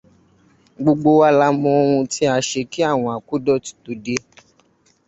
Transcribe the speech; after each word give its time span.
Gbogbo 0.81 1.11
wa 1.21 1.29
la 1.39 1.47
mọ 1.61 1.71
oun 1.85 2.03
tí 2.11 2.23
a 2.33 2.37
ṣe 2.49 2.61
kí 2.71 2.81
àwọn 2.91 3.11
akódọ̀tí 3.17 3.71
tó 3.83 3.91
dé 4.03 4.15